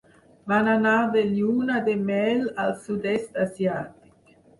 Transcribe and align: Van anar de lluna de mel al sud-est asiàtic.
Van 0.51 0.69
anar 0.69 0.93
de 1.15 1.21
lluna 1.33 1.75
de 1.87 1.95
mel 2.07 2.41
al 2.63 2.73
sud-est 2.87 3.37
asiàtic. 3.45 4.33